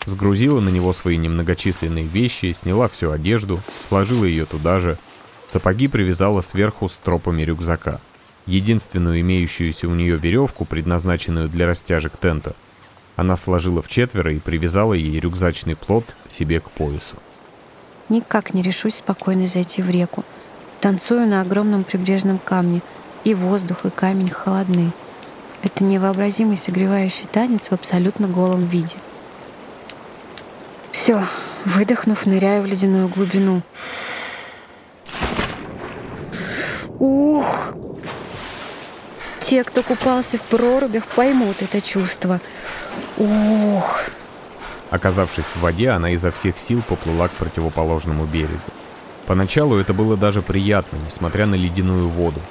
Сгрузила 0.06 0.60
на 0.60 0.70
него 0.70 0.92
свои 0.92 1.18
немногочисленные 1.18 2.06
вещи, 2.06 2.56
сняла 2.60 2.88
всю 2.90 3.12
одежду, 3.12 3.60
сложила 3.88 4.26
ее 4.26 4.46
туда 4.46 4.80
же– 4.80 4.98
Сапоги 5.50 5.88
привязала 5.88 6.42
сверху 6.42 6.88
с 6.88 6.96
тропами 6.98 7.42
рюкзака. 7.42 8.00
Единственную 8.46 9.22
имеющуюся 9.22 9.88
у 9.88 9.96
нее 9.96 10.16
веревку, 10.16 10.64
предназначенную 10.64 11.50
для 11.50 11.66
растяжек 11.66 12.16
тента, 12.18 12.56
она 13.16 13.36
сложила 13.36 13.82
в 13.82 13.90
четверо 13.90 14.32
и 14.32 14.38
привязала 14.38 14.94
ей 14.94 15.20
рюкзачный 15.20 15.76
плод 15.76 16.16
себе 16.28 16.60
к 16.60 16.70
поясу. 16.70 17.16
Никак 18.10 18.54
не 18.54 18.62
решусь 18.62 18.98
спокойно 18.98 19.48
зайти 19.48 19.82
в 19.82 19.90
реку. 19.90 20.24
Танцую 20.82 21.28
на 21.28 21.42
огромном 21.42 21.84
прибрежном 21.84 22.38
камне. 22.38 22.82
И 23.24 23.34
воздух, 23.34 23.86
и 23.86 23.90
камень 23.90 24.30
холодны. 24.30 24.92
Это 25.62 25.84
невообразимый 25.84 26.58
согревающий 26.58 27.28
танец 27.32 27.68
в 27.68 27.74
абсолютно 27.74 28.28
голом 28.28 28.66
виде. 28.66 28.96
Все, 30.92 31.24
выдохнув, 31.66 32.26
ныряю 32.26 32.64
в 32.64 32.66
ледяную 32.66 33.08
глубину. 33.10 33.62
Ух! 37.00 37.74
Те, 39.40 39.64
кто 39.64 39.82
купался 39.84 40.38
в 40.38 40.42
прорубях, 40.42 41.06
поймут 41.08 41.62
это 41.62 41.82
чувство. 41.82 42.40
Ух! 43.18 44.02
Оказавшись 44.90 45.46
в 45.46 45.62
воде, 45.62 45.90
она 45.90 46.12
изо 46.12 46.32
всех 46.32 46.58
сил 46.58 46.82
поплыла 46.88 47.28
к 47.28 47.32
противоположному 47.32 48.26
берегу. 48.26 48.60
Поначалу 49.26 49.78
это 49.78 49.94
было 49.94 50.18
даже 50.18 50.42
приятно, 50.42 50.98
несмотря 51.06 51.46
на 51.46 51.56
ледяную 51.56 52.10
воду. 52.10 52.42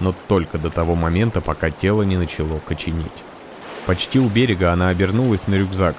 Но 0.00 0.14
только 0.28 0.58
до 0.58 0.70
того 0.70 0.94
момента, 0.94 1.40
пока 1.40 1.70
тело 1.70 2.02
не 2.02 2.16
начало 2.16 2.58
коченеть. 2.60 3.06
Почти 3.86 4.18
у 4.18 4.28
берега 4.28 4.72
она 4.72 4.88
обернулась 4.88 5.46
на 5.46 5.54
рюкзак. 5.54 5.94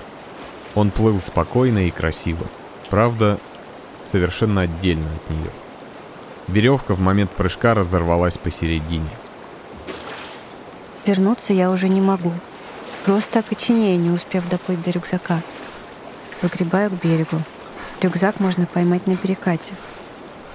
Он 0.74 0.92
плыл 0.92 1.22
спокойно 1.22 1.88
и 1.88 1.92
красиво. 1.92 2.46
Правда, 2.90 3.40
совершенно 4.02 4.62
отдельно 4.62 5.08
от 5.16 5.30
нее. 5.30 5.52
Веревка 6.48 6.96
в 6.96 7.00
момент 7.00 7.32
прыжка 7.32 7.74
разорвалась 7.74 8.38
посередине. 8.38 9.10
Вернуться 11.06 11.54
я 11.54 11.72
уже 11.72 11.88
не 11.88 12.02
могу. 12.02 12.34
Просто 13.06 13.40
окоченею, 13.40 14.00
не 14.00 14.10
успев 14.10 14.48
доплыть 14.50 14.82
до 14.82 14.92
рюкзака. 14.92 15.42
Выгребаю 16.42 16.90
к 16.90 17.04
берегу. 17.04 17.38
Рюкзак 18.02 18.40
можно 18.40 18.66
поймать 18.66 19.08
на 19.08 19.16
перекате. 19.16 19.74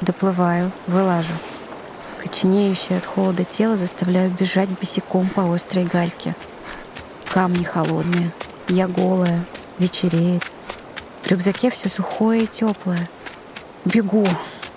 Доплываю, 0.00 0.72
вылажу. 0.86 1.32
Коченеющее 2.20 2.98
от 2.98 3.06
холода 3.06 3.44
тело 3.44 3.78
заставляю 3.78 4.30
бежать 4.30 4.68
босиком 4.68 5.26
по 5.28 5.54
острой 5.54 5.84
гальке. 5.84 6.34
Камни 7.32 7.64
холодные, 7.64 8.30
я 8.68 8.88
голая, 8.88 9.42
вечереет. 9.78 10.42
В 11.22 11.30
рюкзаке 11.30 11.70
все 11.70 11.88
сухое 11.88 12.42
и 12.42 12.46
теплое. 12.46 13.08
Бегу, 13.86 14.26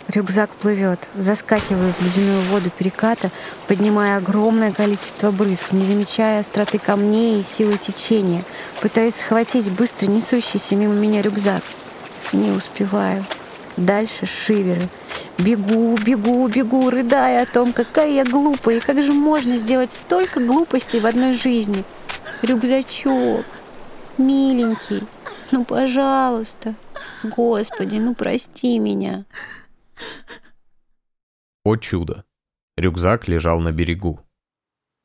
Рюкзак 0.08 0.52
плывет. 0.52 1.10
Заскакиваю 1.16 1.92
в 1.92 2.02
ледяную 2.02 2.42
воду 2.44 2.70
переката, 2.70 3.30
поднимая 3.68 4.18
огромное 4.18 4.72
количество 4.72 5.32
брызг, 5.32 5.74
не 5.74 5.84
замечая 5.84 6.40
остроты 6.40 6.80
камней 6.80 7.42
и 7.42 7.44
силы 7.44 7.78
течения. 7.78 8.46
Пытаюсь 8.80 9.16
схватить 9.16 9.70
быстро 9.70 10.08
несущийся 10.08 10.78
мимо 10.78 10.94
меня 10.94 11.22
рюкзак. 11.22 11.64
Не 12.32 12.52
успеваю. 12.52 13.26
Дальше 13.76 14.26
шиверы. 14.26 14.88
Бегу, 15.38 15.98
бегу, 15.98 16.48
бегу, 16.48 16.90
рыдая 16.90 17.44
о 17.44 17.46
том, 17.46 17.74
какая 17.74 18.12
я 18.12 18.24
глупая, 18.24 18.78
и 18.78 18.80
как 18.80 19.02
же 19.02 19.14
можно 19.14 19.56
сделать 19.56 19.92
столько 19.92 20.40
глупостей 20.40 21.00
в 21.00 21.06
одной 21.06 21.34
жизни. 21.34 21.84
Рюкзачок, 22.44 23.46
миленький, 24.18 25.04
ну, 25.52 25.66
пожалуйста. 25.66 26.76
Господи, 27.24 27.98
ну 27.98 28.16
прости 28.16 28.80
меня. 28.80 29.26
О 31.64 31.78
чудо! 31.78 32.26
Рюкзак 32.76 33.28
лежал 33.28 33.60
на 33.60 33.72
берегу. 33.72 34.20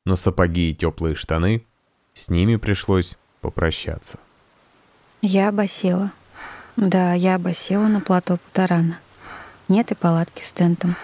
Но 0.05 0.15
сапоги 0.15 0.71
и 0.71 0.75
теплые 0.75 1.15
штаны, 1.15 1.65
с 2.13 2.29
ними 2.29 2.55
пришлось 2.55 3.15
попрощаться. 3.41 4.19
Я 5.21 5.49
обосела. 5.49 6.11
Да, 6.75 7.13
я 7.13 7.35
обосела 7.35 7.87
на 7.87 8.01
плато 8.01 8.37
Путарана. 8.37 8.99
Нет 9.69 9.91
и 9.91 9.95
палатки 9.95 10.41
с 10.41 10.51
тентом. 10.51 10.95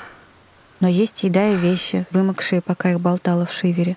Но 0.79 0.87
есть 0.87 1.23
еда 1.23 1.49
и 1.49 1.55
вещи, 1.55 2.07
вымокшие, 2.09 2.61
пока 2.61 2.91
их 2.91 2.99
болтала 2.99 3.45
в 3.45 3.53
шивере. 3.53 3.95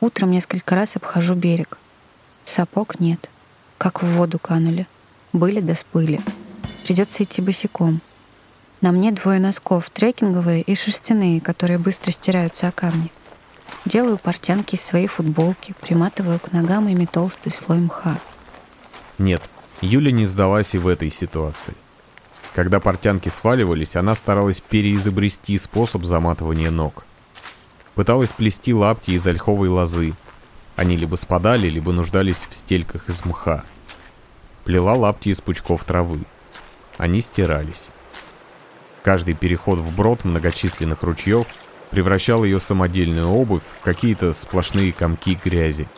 Утром 0.00 0.30
несколько 0.30 0.74
раз 0.74 0.96
обхожу 0.96 1.34
берег. 1.34 1.76
Сапог 2.46 2.98
нет. 2.98 3.28
Как 3.76 4.02
в 4.02 4.06
воду 4.06 4.38
канули. 4.38 4.86
Были 5.34 5.60
да 5.60 5.74
сплыли. 5.74 6.22
Придется 6.84 7.22
идти 7.24 7.42
босиком. 7.42 8.00
На 8.80 8.90
мне 8.90 9.12
двое 9.12 9.38
носков, 9.38 9.90
трекинговые 9.90 10.62
и 10.62 10.74
шерстяные, 10.74 11.42
которые 11.42 11.78
быстро 11.78 12.10
стираются 12.10 12.68
о 12.68 12.72
камни. 12.72 13.12
Делаю 13.84 14.16
портянки 14.16 14.76
из 14.76 14.80
своей 14.80 15.08
футболки, 15.08 15.74
приматываю 15.78 16.40
к 16.40 16.52
ногам 16.52 16.88
ими 16.88 17.04
толстый 17.04 17.52
слой 17.52 17.78
мха. 17.78 18.18
Нет, 19.18 19.42
Юля 19.82 20.10
не 20.10 20.24
сдалась 20.24 20.74
и 20.74 20.78
в 20.78 20.88
этой 20.88 21.10
ситуации. 21.10 21.74
Когда 22.54 22.80
портянки 22.80 23.28
сваливались, 23.28 23.96
она 23.96 24.14
старалась 24.14 24.60
переизобрести 24.60 25.56
способ 25.58 26.04
заматывания 26.04 26.70
ног. 26.70 27.04
Пыталась 27.94 28.32
плести 28.32 28.74
лапти 28.74 29.12
из 29.12 29.26
ольховой 29.26 29.68
лозы. 29.68 30.14
Они 30.76 30.96
либо 30.96 31.16
спадали, 31.16 31.68
либо 31.68 31.92
нуждались 31.92 32.46
в 32.48 32.54
стельках 32.54 33.08
из 33.08 33.24
мха. 33.24 33.64
Плела 34.64 34.94
лапти 34.94 35.28
из 35.30 35.40
пучков 35.40 35.84
травы. 35.84 36.20
Они 36.98 37.20
стирались. 37.20 37.88
Каждый 39.02 39.34
переход 39.34 39.78
в 39.78 39.94
брод 39.94 40.24
многочисленных 40.24 41.02
ручьев 41.02 41.46
превращал 41.90 42.44
ее 42.44 42.60
самодельную 42.60 43.28
обувь 43.28 43.62
в 43.80 43.82
какие-то 43.82 44.32
сплошные 44.32 44.92
комки 44.92 45.38
грязи. 45.42 45.88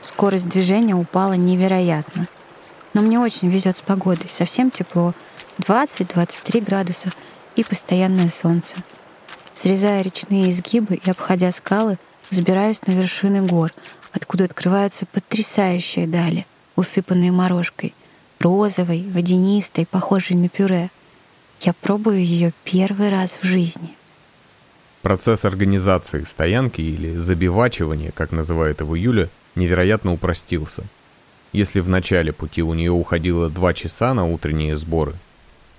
Скорость 0.00 0.48
движения 0.48 0.94
упала 0.94 1.34
невероятно. 1.34 2.26
Но 2.92 3.00
мне 3.00 3.18
очень 3.18 3.48
везет 3.48 3.76
с 3.76 3.80
погодой. 3.80 4.28
Совсем 4.28 4.70
тепло. 4.70 5.14
20-23 5.58 6.64
градуса 6.64 7.10
и 7.56 7.64
постоянное 7.64 8.28
солнце. 8.28 8.76
Срезая 9.54 10.02
речные 10.02 10.50
изгибы 10.50 10.96
и 10.96 11.10
обходя 11.10 11.50
скалы, 11.52 11.98
забираюсь 12.30 12.80
на 12.86 12.92
вершины 12.92 13.42
гор, 13.42 13.72
откуда 14.12 14.44
открываются 14.44 15.06
потрясающие 15.06 16.06
дали, 16.06 16.46
усыпанные 16.76 17.32
морожкой, 17.32 17.94
розовой, 18.40 19.04
водянистой, 19.10 19.86
похожей 19.86 20.36
на 20.36 20.48
пюре— 20.48 20.90
я 21.64 21.72
пробую 21.72 22.24
ее 22.24 22.52
первый 22.64 23.08
раз 23.08 23.38
в 23.40 23.46
жизни. 23.46 23.94
Процесс 25.00 25.44
организации 25.44 26.24
стоянки 26.24 26.80
или 26.80 27.16
забивачивания, 27.16 28.10
как 28.10 28.32
называет 28.32 28.80
его 28.80 28.96
Юля, 28.96 29.28
невероятно 29.54 30.12
упростился. 30.12 30.82
Если 31.52 31.78
в 31.78 31.88
начале 31.88 32.32
пути 32.32 32.62
у 32.62 32.74
нее 32.74 32.90
уходило 32.90 33.48
два 33.48 33.74
часа 33.74 34.12
на 34.12 34.26
утренние 34.26 34.76
сборы, 34.76 35.14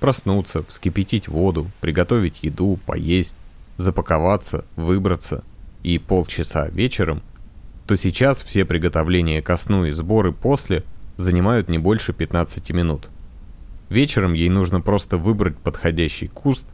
проснуться, 0.03 0.65
вскипятить 0.67 1.29
воду, 1.29 1.71
приготовить 1.79 2.39
еду, 2.41 2.77
поесть, 2.85 3.37
запаковаться, 3.77 4.65
выбраться 4.75 5.45
и 5.81 5.97
полчаса 5.97 6.67
вечером, 6.67 7.23
то 7.87 7.95
сейчас 7.95 8.43
все 8.43 8.65
приготовления 8.65 9.41
ко 9.41 9.55
сну 9.55 9.85
и 9.85 9.91
сборы 9.91 10.33
после 10.33 10.83
занимают 11.15 11.69
не 11.69 11.77
больше 11.77 12.11
15 12.11 12.71
минут. 12.71 13.07
Вечером 13.87 14.33
ей 14.33 14.49
нужно 14.49 14.81
просто 14.81 15.15
выбрать 15.15 15.57
подходящий 15.57 16.27
куст, 16.27 16.65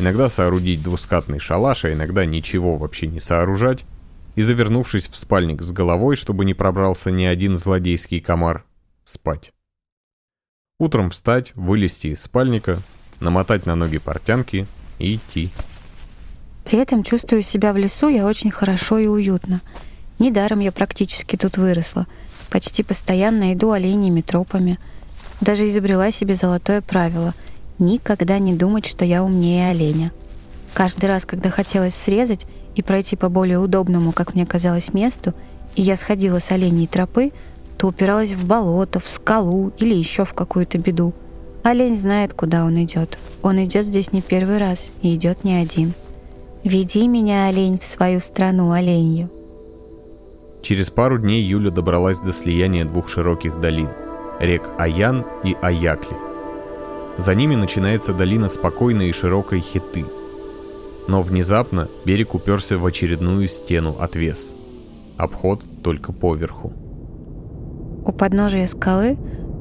иногда 0.00 0.28
соорудить 0.28 0.82
двускатный 0.82 1.38
шалаш, 1.38 1.84
а 1.84 1.92
иногда 1.92 2.26
ничего 2.26 2.74
вообще 2.74 3.06
не 3.06 3.20
сооружать, 3.20 3.84
и 4.34 4.42
завернувшись 4.42 5.06
в 5.06 5.14
спальник 5.14 5.62
с 5.62 5.70
головой, 5.70 6.16
чтобы 6.16 6.44
не 6.44 6.54
пробрался 6.54 7.12
ни 7.12 7.22
один 7.22 7.56
злодейский 7.56 8.20
комар, 8.20 8.64
спать. 9.04 9.52
Утром 10.80 11.10
встать, 11.10 11.52
вылезти 11.54 12.08
из 12.08 12.22
спальника, 12.22 12.78
намотать 13.20 13.64
на 13.64 13.76
ноги 13.76 13.98
портянки 13.98 14.66
и 14.98 15.16
идти. 15.16 15.50
При 16.64 16.78
этом 16.78 17.04
чувствую 17.04 17.42
себя 17.42 17.72
в 17.72 17.76
лесу 17.76 18.08
я 18.08 18.26
очень 18.26 18.50
хорошо 18.50 18.98
и 18.98 19.06
уютно. 19.06 19.60
Недаром 20.18 20.60
я 20.60 20.72
практически 20.72 21.36
тут 21.36 21.58
выросла. 21.58 22.06
Почти 22.50 22.82
постоянно 22.82 23.52
иду 23.52 23.70
оленями 23.70 24.20
тропами. 24.20 24.78
Даже 25.40 25.68
изобрела 25.68 26.10
себе 26.10 26.34
золотое 26.34 26.80
правило— 26.80 27.34
никогда 27.78 28.38
не 28.38 28.54
думать, 28.54 28.86
что 28.86 29.04
я 29.04 29.22
умнее 29.22 29.70
оленя. 29.70 30.12
Каждый 30.72 31.06
раз, 31.06 31.24
когда 31.24 31.50
хотелось 31.50 31.94
срезать 31.94 32.46
и 32.74 32.82
пройти 32.82 33.16
по 33.16 33.28
более 33.28 33.58
удобному, 33.58 34.12
как 34.12 34.34
мне 34.34 34.46
казалось, 34.46 34.92
месту, 34.92 35.34
и 35.76 35.82
я 35.82 35.96
сходила 35.96 36.38
с 36.40 36.50
оленей 36.50 36.86
тропы, 36.86 37.32
то 37.78 37.88
упиралась 37.88 38.32
в 38.32 38.46
болото, 38.46 39.00
в 39.00 39.08
скалу 39.08 39.72
или 39.78 39.94
еще 39.94 40.24
в 40.24 40.34
какую-то 40.34 40.78
беду. 40.78 41.12
Олень 41.62 41.96
знает, 41.96 42.34
куда 42.34 42.64
он 42.64 42.82
идет. 42.82 43.18
Он 43.42 43.62
идет 43.64 43.84
здесь 43.84 44.12
не 44.12 44.22
первый 44.22 44.58
раз 44.58 44.90
и 45.02 45.14
идет 45.14 45.44
не 45.44 45.54
один— 45.54 45.92
Веди 46.64 47.08
меня, 47.08 47.48
олень, 47.48 47.78
в 47.78 47.82
свою 47.82 48.20
страну 48.20 48.72
оленью. 48.72 49.28
Через 50.62 50.88
пару 50.88 51.18
дней 51.18 51.42
Юля 51.42 51.70
добралась 51.70 52.20
до 52.20 52.32
слияния 52.32 52.86
двух 52.86 53.10
широких 53.10 53.60
долин– 53.60 53.90
рек 54.40 54.62
Аян 54.78 55.26
и 55.44 55.54
Аякли. 55.60 56.16
За 57.18 57.34
ними 57.34 57.54
начинается 57.54 58.14
долина 58.14 58.48
спокойной 58.48 59.10
и 59.10 59.12
широкой 59.12 59.60
Хиты. 59.60 60.06
Но 61.06 61.20
внезапно 61.20 61.88
берег 62.06 62.34
уперся 62.34 62.78
в 62.78 62.86
очередную 62.86 63.46
стену 63.46 63.96
отвес. 64.00 64.54
Обход 65.18 65.62
только 65.82 66.14
поверху. 66.14 66.72
У 68.04 68.12
подножия 68.12 68.66
скалы 68.66 69.16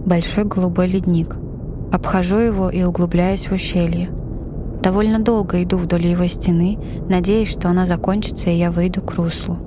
большой 0.06 0.45
голубой 0.45 0.88
ледник. 0.88 1.36
Обхожу 1.91 2.38
его 2.38 2.69
и 2.69 2.84
углубляюсь 2.84 3.47
в 3.47 3.53
ущелье– 3.53 4.10
Довольно 4.84 5.19
долго 5.19 5.63
иду 5.63 5.77
вдоль 5.77 6.08
его 6.08 6.27
стены, 6.27 6.77
надеясь, 7.08 7.49
что 7.49 7.69
она 7.69 7.86
закончится, 7.86 8.49
и 8.49 8.58
я 8.58 8.69
выйду 8.69 9.01
к 9.01 9.13
руслу. 9.13 9.58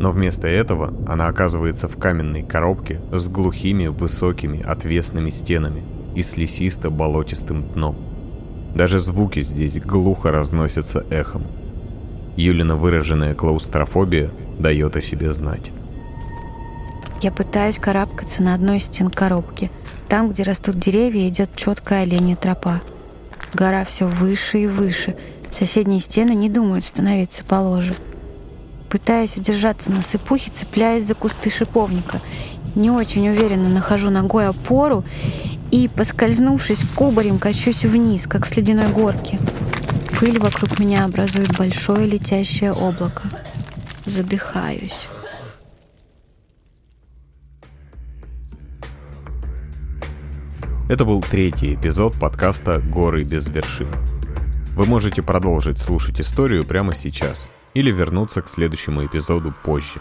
Но 0.00 0.10
вместо 0.10 0.48
этого 0.48 0.92
она 1.06 1.28
оказывается 1.28 1.86
в 1.86 1.96
каменной 1.96 2.42
коробке 2.42 3.00
с 3.12 3.28
глухими, 3.28 3.86
высокими, 3.86 4.60
отвесными 4.60 5.30
стенами 5.30 5.84
и 6.16 6.24
с 6.24 6.36
лесисто-болотистым 6.36 7.62
дном. 7.74 7.94
Даже 8.74 8.98
звуки 8.98 9.44
здесь 9.44 9.78
глухо 9.78 10.32
разносятся 10.32 11.04
эхом. 11.10 11.42
Юлина 12.34 12.74
выраженная 12.74 13.36
клаустрофобия 13.36 14.30
дает 14.58 14.96
о 14.96 15.00
себе 15.00 15.32
знать. 15.32 15.70
Я 17.24 17.32
пытаюсь 17.32 17.78
карабкаться 17.78 18.42
на 18.42 18.54
одной 18.54 18.76
из 18.76 18.84
стен 18.84 19.10
коробки. 19.10 19.70
Там, 20.08 20.30
где 20.30 20.42
растут 20.42 20.78
деревья, 20.78 21.28
идет 21.28 21.56
четкая 21.56 22.02
оленя 22.02 22.36
тропа— 22.36 22.80
Гора 23.54 23.84
все 23.84 24.06
выше 24.06 24.64
и 24.64 24.66
выше. 24.66 25.14
Соседние 25.48 26.00
стены 26.00 26.32
не 26.32 26.50
думают 26.50 26.84
становиться 26.84 27.44
положе. 27.44 27.94
Пытаясь 28.90 29.36
удержаться 29.36 29.92
на 29.92 30.02
сыпухе, 30.02 30.50
цепляюсь 30.52 31.04
за 31.04 31.14
кусты 31.14 31.50
шиповника. 31.50 32.20
Не 32.74 32.90
очень 32.90 33.28
уверенно 33.28 33.68
нахожу 33.68 34.10
ногой 34.10 34.48
опору 34.48 35.04
и, 35.70 35.88
поскользнувшись 35.88 36.80
кубарем, 36.96 37.38
качусь 37.38 37.84
вниз, 37.84 38.26
как 38.26 38.44
с 38.44 38.56
ледяной 38.56 38.88
горки. 38.88 39.38
Пыль 40.18 40.40
вокруг 40.40 40.80
меня 40.80 41.04
образует 41.04 41.56
большое 41.56 42.06
летящее 42.06 42.72
облако. 42.72 43.22
Задыхаюсь. 44.04 45.06
Это 50.86 51.06
был 51.06 51.22
третий 51.22 51.74
эпизод 51.74 52.14
подкаста 52.20 52.78
«Горы 52.78 53.24
без 53.24 53.48
вершин». 53.48 53.88
Вы 54.76 54.84
можете 54.84 55.22
продолжить 55.22 55.78
слушать 55.78 56.20
историю 56.20 56.62
прямо 56.66 56.94
сейчас 56.94 57.50
или 57.72 57.90
вернуться 57.90 58.42
к 58.42 58.48
следующему 58.48 59.06
эпизоду 59.06 59.54
позже. 59.64 59.98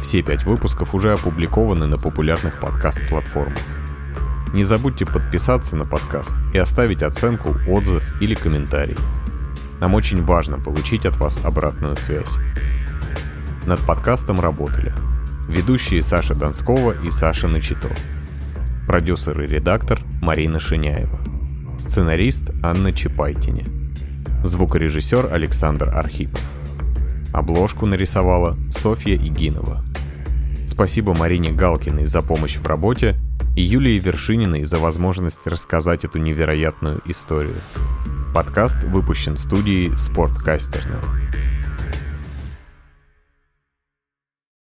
Все 0.00 0.22
пять 0.22 0.44
выпусков 0.44 0.94
уже 0.94 1.14
опубликованы 1.14 1.86
на 1.86 1.98
популярных 1.98 2.60
подкаст-платформах. 2.60 3.58
Не 4.54 4.62
забудьте 4.62 5.04
подписаться 5.04 5.74
на 5.74 5.84
подкаст 5.84 6.32
и 6.54 6.58
оставить 6.58 7.02
оценку, 7.02 7.56
отзыв 7.68 8.04
или 8.22 8.36
комментарий. 8.36 8.96
Нам 9.80 9.94
очень 9.94 10.22
важно 10.22 10.60
получить 10.60 11.06
от 11.06 11.16
вас 11.16 11.40
обратную 11.42 11.96
связь. 11.96 12.36
Над 13.66 13.80
подкастом 13.80 14.38
работали 14.38 14.92
ведущие 15.48 16.04
Саша 16.04 16.36
Донскова 16.36 16.94
и 17.04 17.10
Саша 17.10 17.48
Начито. 17.48 17.88
Продюсер 18.88 19.38
и 19.42 19.46
редактор 19.46 20.00
Марина 20.22 20.58
Шиняева. 20.58 21.18
Сценарист 21.76 22.52
Анна 22.62 22.90
Чапайтине. 22.90 23.66
Звукорежиссер 24.44 25.30
Александр 25.30 25.90
Архипов. 25.90 26.40
Обложку 27.34 27.84
нарисовала 27.84 28.56
Софья 28.72 29.14
Игинова. 29.14 29.84
Спасибо 30.66 31.14
Марине 31.14 31.52
Галкиной 31.52 32.06
за 32.06 32.22
помощь 32.22 32.56
в 32.56 32.66
работе 32.66 33.16
и 33.54 33.60
Юлии 33.60 34.00
Вершининой 34.00 34.64
за 34.64 34.78
возможность 34.78 35.46
рассказать 35.46 36.06
эту 36.06 36.18
невероятную 36.18 37.02
историю. 37.04 37.56
Подкаст 38.34 38.84
выпущен 38.84 39.36
студией 39.36 39.94
Спорткастерного. 39.98 41.04